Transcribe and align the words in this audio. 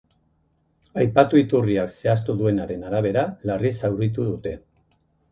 Aipatu 1.01 1.39
iturriak 1.41 1.91
zehaztu 1.97 2.35
duenaren 2.39 2.85
arabera, 2.91 3.25
larri 3.51 3.73
zauritu 3.83 4.25
dute. 4.31 4.55